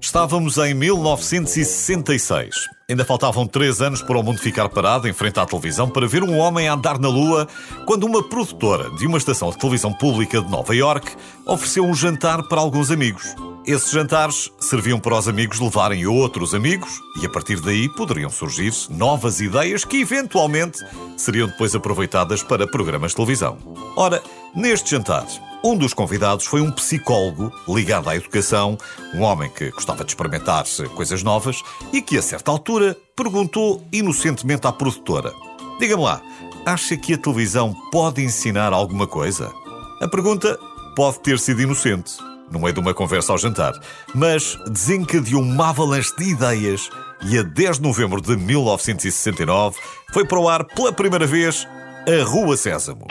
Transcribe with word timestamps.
Estávamos 0.00 0.58
em 0.58 0.74
1966. 0.74 2.54
Ainda 2.88 3.04
faltavam 3.04 3.46
três 3.46 3.80
anos 3.80 4.02
para 4.02 4.18
o 4.18 4.22
mundo 4.22 4.38
ficar 4.38 4.68
parado 4.68 5.08
em 5.08 5.12
frente 5.12 5.38
à 5.38 5.46
televisão 5.46 5.88
para 5.88 6.06
ver 6.06 6.22
um 6.22 6.38
homem 6.38 6.66
andar 6.66 6.98
na 6.98 7.08
Lua, 7.08 7.46
quando 7.86 8.04
uma 8.04 8.22
produtora 8.22 8.90
de 8.96 9.06
uma 9.06 9.18
estação 9.18 9.50
de 9.50 9.58
televisão 9.58 9.92
pública 9.92 10.40
de 10.40 10.50
Nova 10.50 10.74
York 10.74 11.14
ofereceu 11.46 11.84
um 11.84 11.94
jantar 11.94 12.44
para 12.44 12.60
alguns 12.60 12.90
amigos. 12.90 13.34
Esses 13.66 13.90
jantares 13.90 14.50
serviam 14.58 14.98
para 14.98 15.18
os 15.18 15.28
amigos 15.28 15.60
levarem 15.60 16.06
outros 16.06 16.54
amigos 16.54 17.00
e 17.22 17.26
a 17.26 17.30
partir 17.30 17.60
daí 17.60 17.88
poderiam 17.88 18.30
surgir 18.30 18.72
novas 18.88 19.40
ideias 19.40 19.84
que 19.84 20.00
eventualmente 20.00 20.78
seriam 21.16 21.46
depois 21.46 21.74
aproveitadas 21.74 22.42
para 22.42 22.66
programas 22.66 23.12
de 23.12 23.16
televisão. 23.16 23.58
Ora, 23.96 24.22
neste 24.54 24.90
jantar, 24.90 25.26
um 25.62 25.76
dos 25.76 25.92
convidados 25.92 26.46
foi 26.46 26.60
um 26.60 26.70
psicólogo 26.70 27.52
ligado 27.68 28.08
à 28.08 28.16
educação, 28.16 28.78
um 29.14 29.22
homem 29.22 29.50
que 29.50 29.70
gostava 29.70 30.04
de 30.04 30.10
experimentar 30.10 30.64
coisas 30.94 31.22
novas 31.22 31.62
e 31.92 32.00
que, 32.00 32.16
a 32.16 32.22
certa 32.22 32.50
altura, 32.50 32.96
perguntou 33.14 33.84
inocentemente 33.92 34.66
à 34.66 34.72
produtora: 34.72 35.32
Diga-me 35.78 36.02
lá, 36.02 36.22
acha 36.64 36.96
que 36.96 37.14
a 37.14 37.18
televisão 37.18 37.74
pode 37.90 38.22
ensinar 38.22 38.72
alguma 38.72 39.06
coisa? 39.06 39.52
A 40.00 40.08
pergunta 40.08 40.58
pode 40.96 41.20
ter 41.20 41.38
sido 41.38 41.60
inocente, 41.60 42.12
no 42.50 42.58
meio 42.58 42.72
de 42.72 42.80
uma 42.80 42.94
conversa 42.94 43.32
ao 43.32 43.38
jantar, 43.38 43.74
mas 44.14 44.58
desencadeou 44.66 45.42
uma 45.42 45.68
avalanche 45.68 46.14
de 46.16 46.30
ideias 46.30 46.90
e 47.22 47.38
a 47.38 47.42
10 47.42 47.76
de 47.76 47.82
novembro 47.82 48.20
de 48.20 48.36
1969 48.36 49.78
foi 50.12 50.24
para 50.24 50.38
o 50.38 50.48
ar 50.48 50.64
pela 50.64 50.92
primeira 50.92 51.26
vez 51.26 51.68
a 52.08 52.24
Rua 52.24 52.56
Sésamo. 52.56 53.06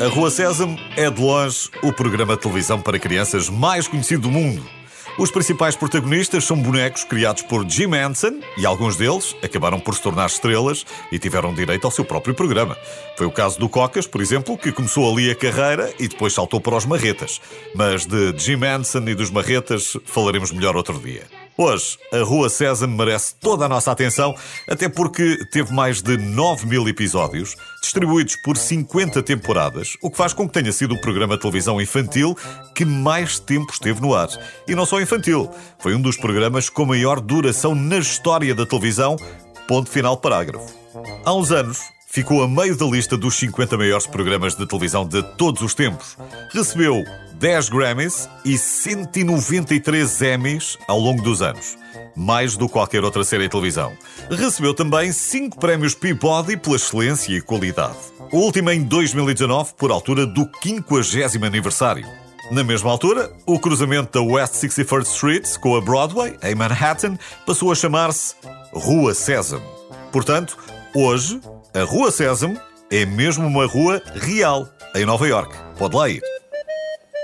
A 0.00 0.10
Rua 0.10 0.30
Sésamo 0.30 0.78
é 0.96 1.10
de 1.10 1.20
longe 1.20 1.68
o 1.82 1.92
programa 1.92 2.34
de 2.34 2.40
televisão 2.40 2.80
para 2.80 2.98
crianças 2.98 3.48
mais 3.48 3.86
conhecido 3.86 4.22
do 4.22 4.30
mundo. 4.30 4.77
Os 5.18 5.32
principais 5.32 5.74
protagonistas 5.74 6.44
são 6.44 6.56
bonecos 6.56 7.02
criados 7.02 7.42
por 7.42 7.68
Jim 7.68 7.92
Henson 7.92 8.38
e 8.56 8.64
alguns 8.64 8.94
deles 8.94 9.34
acabaram 9.42 9.80
por 9.80 9.92
se 9.96 10.00
tornar 10.00 10.26
estrelas 10.26 10.86
e 11.10 11.18
tiveram 11.18 11.52
direito 11.52 11.84
ao 11.86 11.90
seu 11.90 12.04
próprio 12.04 12.36
programa. 12.36 12.76
Foi 13.16 13.26
o 13.26 13.32
caso 13.32 13.58
do 13.58 13.68
Cocas, 13.68 14.06
por 14.06 14.20
exemplo, 14.20 14.56
que 14.56 14.70
começou 14.70 15.10
ali 15.10 15.28
a 15.28 15.34
carreira 15.34 15.92
e 15.98 16.06
depois 16.06 16.32
saltou 16.32 16.60
para 16.60 16.76
os 16.76 16.86
Marretas. 16.86 17.40
Mas 17.74 18.06
de 18.06 18.32
Jim 18.38 18.60
Henson 18.64 19.08
e 19.08 19.14
dos 19.16 19.28
Marretas 19.28 19.96
falaremos 20.04 20.52
melhor 20.52 20.76
outro 20.76 21.00
dia. 21.00 21.24
Hoje, 21.60 21.98
a 22.12 22.22
Rua 22.22 22.48
Sésamo 22.48 22.96
merece 22.96 23.34
toda 23.34 23.64
a 23.64 23.68
nossa 23.68 23.90
atenção, 23.90 24.32
até 24.70 24.88
porque 24.88 25.44
teve 25.50 25.72
mais 25.72 26.00
de 26.00 26.16
9 26.16 26.68
mil 26.68 26.88
episódios, 26.88 27.56
distribuídos 27.82 28.36
por 28.36 28.56
50 28.56 29.20
temporadas, 29.24 29.96
o 30.00 30.08
que 30.08 30.16
faz 30.16 30.32
com 30.32 30.46
que 30.46 30.54
tenha 30.54 30.70
sido 30.70 30.94
o 30.94 31.00
programa 31.00 31.34
de 31.34 31.40
televisão 31.40 31.80
infantil 31.80 32.38
que 32.76 32.84
mais 32.84 33.40
tempo 33.40 33.72
esteve 33.72 34.00
no 34.00 34.14
ar. 34.14 34.28
E 34.68 34.74
não 34.76 34.86
só 34.86 35.00
infantil, 35.00 35.50
foi 35.80 35.96
um 35.96 36.00
dos 36.00 36.16
programas 36.16 36.68
com 36.68 36.86
maior 36.86 37.20
duração 37.20 37.74
na 37.74 37.98
história 37.98 38.54
da 38.54 38.64
televisão. 38.64 39.16
Ponto 39.66 39.90
final 39.90 40.16
parágrafo. 40.16 40.72
Há 41.24 41.34
uns 41.34 41.50
anos, 41.50 41.80
ficou 42.06 42.40
a 42.40 42.46
meio 42.46 42.76
da 42.76 42.86
lista 42.86 43.16
dos 43.16 43.34
50 43.34 43.76
maiores 43.76 44.06
programas 44.06 44.54
de 44.54 44.64
televisão 44.64 45.04
de 45.04 45.24
todos 45.36 45.60
os 45.60 45.74
tempos. 45.74 46.16
Recebeu 46.52 47.02
10 47.38 47.68
Grammys 47.68 48.28
e 48.44 48.58
193 48.58 50.22
Emmys 50.22 50.76
ao 50.88 50.98
longo 50.98 51.22
dos 51.22 51.40
anos. 51.40 51.78
Mais 52.16 52.56
do 52.56 52.66
que 52.66 52.72
qualquer 52.72 53.04
outra 53.04 53.22
série 53.22 53.44
de 53.44 53.50
televisão. 53.50 53.92
Recebeu 54.28 54.74
também 54.74 55.12
5 55.12 55.58
prémios 55.58 55.94
Peabody 55.94 56.56
pela 56.56 56.74
excelência 56.74 57.32
e 57.32 57.40
qualidade. 57.40 57.96
O 58.32 58.38
último 58.38 58.70
em 58.70 58.82
2019, 58.82 59.74
por 59.76 59.92
altura 59.92 60.26
do 60.26 60.50
50 60.60 61.46
aniversário. 61.46 62.06
Na 62.50 62.64
mesma 62.64 62.90
altura, 62.90 63.30
o 63.46 63.58
cruzamento 63.58 64.18
da 64.18 64.32
West 64.32 64.54
61st 64.54 65.02
Street 65.02 65.58
com 65.58 65.76
a 65.76 65.80
Broadway, 65.80 66.36
em 66.42 66.54
Manhattan, 66.54 67.16
passou 67.46 67.70
a 67.70 67.74
chamar-se 67.74 68.34
Rua 68.72 69.14
Sésamo. 69.14 69.64
Portanto, 70.10 70.58
hoje, 70.94 71.40
a 71.72 71.84
Rua 71.84 72.10
Sésamo 72.10 72.58
é 72.90 73.06
mesmo 73.06 73.46
uma 73.46 73.66
rua 73.66 74.02
real, 74.14 74.68
em 74.94 75.04
Nova 75.04 75.28
York. 75.28 75.54
Pode 75.78 75.94
lá 75.94 76.08
ir. 76.08 76.37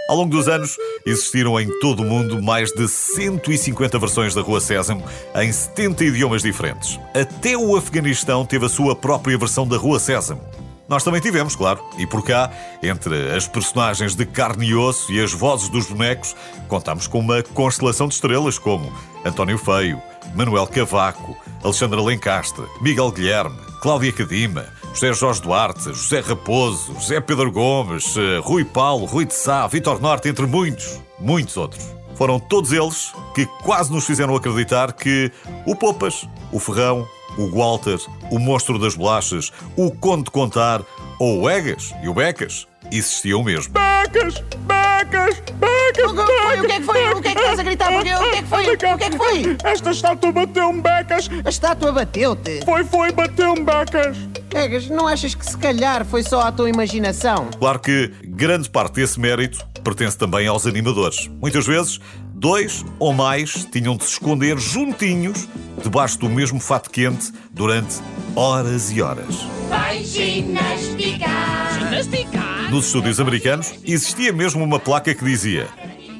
Ao 0.06 0.16
longo 0.16 0.30
dos 0.30 0.48
anos, 0.48 0.76
existiram 1.06 1.58
em 1.58 1.66
todo 1.80 2.02
o 2.02 2.06
mundo 2.06 2.42
mais 2.42 2.70
de 2.72 2.86
150 2.86 3.98
versões 3.98 4.34
da 4.34 4.42
Rua 4.42 4.60
Sésamo 4.60 5.02
em 5.34 5.50
70 5.50 6.04
idiomas 6.04 6.42
diferentes. 6.42 7.00
Até 7.14 7.56
o 7.56 7.74
Afeganistão 7.74 8.44
teve 8.44 8.66
a 8.66 8.68
sua 8.68 8.94
própria 8.94 9.38
versão 9.38 9.66
da 9.66 9.78
Rua 9.78 9.98
Sésamo. 9.98 10.42
Nós 10.86 11.02
também 11.02 11.22
tivemos, 11.22 11.56
claro, 11.56 11.82
e 11.96 12.06
por 12.06 12.22
cá, 12.22 12.52
entre 12.82 13.34
as 13.34 13.48
personagens 13.48 14.14
de 14.14 14.26
carne 14.26 14.66
e 14.66 14.74
osso 14.74 15.10
e 15.10 15.18
as 15.18 15.32
vozes 15.32 15.70
dos 15.70 15.86
bonecos, 15.86 16.36
contamos 16.68 17.06
com 17.06 17.20
uma 17.20 17.42
constelação 17.42 18.06
de 18.06 18.12
estrelas 18.12 18.58
como 18.58 18.92
António 19.24 19.56
Feio, 19.56 20.02
Manuel 20.34 20.66
Cavaco, 20.66 21.34
Alexandre 21.62 21.98
Lencastre, 22.02 22.66
Miguel 22.82 23.10
Guilherme, 23.10 23.56
Cláudia 23.80 24.12
Cadima, 24.12 24.66
José 24.94 25.12
Jorge 25.12 25.42
Duarte, 25.42 25.92
José 25.92 26.20
Raposo, 26.20 26.94
José 26.94 27.20
Pedro 27.20 27.50
Gomes, 27.50 28.16
eh, 28.16 28.38
Rui 28.38 28.64
Paulo, 28.64 29.06
Rui 29.06 29.24
de 29.24 29.34
Sá, 29.34 29.66
Vitor 29.66 30.00
Norte, 30.00 30.28
entre 30.28 30.46
muitos, 30.46 31.00
muitos 31.18 31.56
outros. 31.56 31.84
Foram 32.14 32.38
todos 32.38 32.70
eles 32.70 33.12
que 33.34 33.44
quase 33.64 33.92
nos 33.92 34.06
fizeram 34.06 34.36
acreditar 34.36 34.92
que 34.92 35.32
o 35.66 35.74
Popas, 35.74 36.28
o 36.52 36.60
Ferrão, 36.60 37.08
o 37.36 37.50
Walter, 37.50 37.98
o 38.30 38.38
Monstro 38.38 38.78
das 38.78 38.94
Bolachas, 38.94 39.50
o 39.76 39.90
Conde 39.90 40.30
Contar 40.30 40.80
ou 41.18 41.42
o 41.42 41.50
Egas 41.50 41.92
e 42.00 42.08
o 42.08 42.14
Becas 42.14 42.68
existiam 42.92 43.42
mesmo. 43.42 43.74
Becas! 43.74 44.34
Becas! 44.38 45.40
Becas! 45.40 45.73
O 45.94 46.14
que 46.14 46.26
foi? 46.26 46.60
O 46.60 46.66
que 46.66 46.72
é 46.72 46.80
que 46.80 46.82
foi? 46.82 47.12
O 47.12 47.22
que 47.22 47.28
é 47.28 47.34
que 47.34 47.40
estás 47.40 47.58
a 47.58 47.62
gritar? 47.62 47.92
Porque, 47.92 48.14
o 48.14 48.18
que 48.18 48.36
é 48.36 48.42
que 48.42 48.48
foi? 48.48 48.74
O 48.74 48.76
que 48.76 49.04
é 49.04 49.10
que 49.10 49.16
foi? 49.16 49.56
Esta 49.64 49.90
estátua 49.90 50.32
bateu-me, 50.32 50.80
Becas! 50.80 51.30
A 51.44 51.48
estátua 51.48 51.92
bateu-te? 51.92 52.64
Foi, 52.64 52.84
foi, 52.84 53.12
bateu-me, 53.12 53.62
Becas! 53.62 54.16
Egas, 54.54 54.88
não 54.88 55.06
achas 55.06 55.34
que 55.34 55.44
se 55.44 55.56
calhar 55.56 56.04
foi 56.04 56.22
só 56.22 56.42
a 56.42 56.52
tua 56.52 56.68
imaginação? 56.68 57.48
Claro 57.58 57.78
que 57.78 58.12
grande 58.24 58.68
parte 58.70 58.94
desse 58.94 59.18
mérito 59.18 59.64
pertence 59.82 60.16
também 60.16 60.46
aos 60.46 60.66
animadores. 60.66 61.28
Muitas 61.40 61.66
vezes, 61.66 62.00
dois 62.32 62.84
ou 62.98 63.12
mais 63.12 63.64
tinham 63.70 63.96
de 63.96 64.04
se 64.04 64.12
esconder 64.12 64.58
juntinhos 64.58 65.48
debaixo 65.82 66.18
do 66.18 66.28
mesmo 66.28 66.60
fato 66.60 66.90
quente 66.90 67.32
durante 67.50 67.96
horas 68.34 68.90
e 68.90 69.02
horas. 69.02 69.44
Vai 69.68 70.02
ginasticar. 70.04 71.78
Ginasticar? 71.78 72.70
Nos 72.70 72.86
estúdios 72.86 73.20
americanos 73.20 73.74
existia 73.84 74.32
mesmo 74.32 74.64
uma 74.64 74.78
placa 74.78 75.14
que 75.14 75.24
dizia 75.24 75.68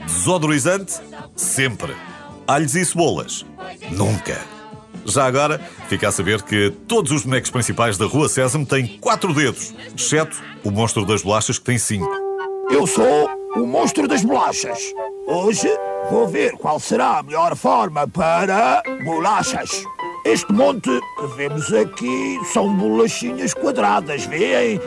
desodorizante 0.06 1.00
sempre, 1.36 1.94
alhos 2.46 2.74
e 2.74 2.84
cebolas 2.84 3.44
nunca. 3.90 4.38
Já 5.06 5.26
agora, 5.26 5.60
fica 5.88 6.08
a 6.08 6.12
saber 6.12 6.42
que 6.42 6.70
todos 6.88 7.12
os 7.12 7.24
bonecos 7.24 7.50
principais 7.50 7.98
da 7.98 8.06
Rua 8.06 8.28
Sésamo 8.28 8.64
têm 8.64 8.98
quatro 8.98 9.34
dedos, 9.34 9.74
exceto 9.94 10.36
o 10.62 10.70
monstro 10.70 11.04
das 11.04 11.22
bolachas 11.22 11.58
que 11.58 11.64
tem 11.64 11.78
cinco. 11.78 12.10
Eu 12.70 12.86
sou 12.86 13.28
o 13.54 13.66
monstro 13.66 14.08
das 14.08 14.24
bolachas. 14.24 14.78
Hoje 15.26 15.68
vou 16.10 16.26
ver 16.26 16.52
qual 16.52 16.80
será 16.80 17.18
a 17.18 17.22
melhor 17.22 17.54
forma 17.54 18.08
para 18.08 18.82
bolachas. 19.04 19.84
Este 20.24 20.50
monte 20.52 20.88
que 20.88 21.26
vemos 21.36 21.70
aqui 21.72 22.40
são 22.52 22.74
bolachinhas 22.74 23.52
quadradas, 23.52 24.24
veem? 24.24 24.80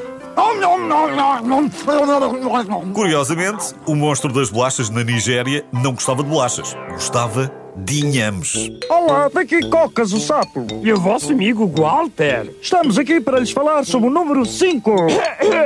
Curiosamente, 2.93 3.73
o 3.87 3.95
monstro 3.95 4.31
das 4.31 4.51
bolachas 4.51 4.87
na 4.87 5.03
Nigéria 5.03 5.65
não 5.73 5.93
gostava 5.93 6.23
de 6.23 6.29
bolachas, 6.29 6.77
gostava 6.91 7.51
de 7.75 8.05
inhames. 8.05 8.71
Olá, 8.87 9.29
daqui 9.33 9.67
Cocas, 9.67 10.13
o 10.13 10.19
sapo. 10.19 10.65
E 10.83 10.93
o 10.93 10.99
vosso 10.99 11.31
amigo 11.31 11.65
Walter. 11.67 12.53
Estamos 12.61 12.99
aqui 12.99 13.19
para 13.19 13.39
lhes 13.39 13.49
falar 13.49 13.83
sobre 13.83 14.09
o 14.09 14.11
número 14.11 14.45
5. 14.45 14.95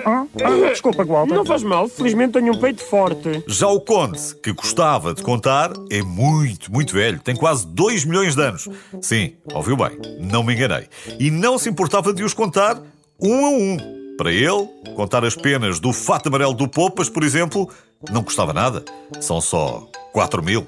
Ah, 0.06 0.26
ah, 0.44 0.70
desculpa, 0.70 1.04
Walter. 1.04 1.34
Não 1.34 1.46
faz 1.46 1.64
mal, 1.64 1.90
felizmente 1.90 2.34
tenho 2.34 2.54
um 2.54 2.58
peito 2.58 2.82
forte. 2.82 3.44
Já 3.48 3.68
o 3.68 3.82
conde, 3.82 4.36
que 4.42 4.54
gostava 4.54 5.14
de 5.14 5.22
contar, 5.22 5.72
é 5.90 6.02
muito, 6.02 6.72
muito 6.72 6.94
velho. 6.94 7.20
Tem 7.20 7.36
quase 7.36 7.68
2 7.68 8.06
milhões 8.06 8.36
de 8.36 8.42
anos. 8.42 8.70
Sim, 9.02 9.36
ouviu 9.54 9.76
bem, 9.76 9.98
não 10.20 10.44
me 10.44 10.54
enganei. 10.54 10.88
E 11.20 11.30
não 11.30 11.58
se 11.58 11.70
importava 11.70 12.14
de 12.14 12.24
os 12.24 12.34
contar 12.34 12.82
um 13.20 13.46
a 13.46 13.50
um. 13.50 14.01
Para 14.18 14.32
ele, 14.32 14.68
contar 14.96 15.26
as 15.26 15.36
penas 15.36 15.80
do 15.80 15.92
fato 15.92 16.28
amarelo 16.28 16.54
do 16.54 16.68
Poupas, 16.68 17.10
por 17.10 17.24
exemplo, 17.24 17.70
não 18.12 18.24
custava 18.24 18.54
nada. 18.54 18.84
São 19.20 19.42
só 19.42 19.88
4 20.14 20.44
mil. 20.44 20.68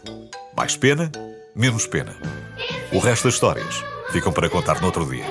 Mais 0.55 0.75
pena, 0.75 1.11
menos 1.55 1.85
pena. 1.85 2.15
O 2.91 2.99
resto 2.99 3.25
das 3.25 3.35
histórias 3.35 3.83
ficam 4.11 4.31
para 4.31 4.49
contar 4.49 4.79
no 4.79 4.87
outro 4.87 5.05
dia. 5.05 5.25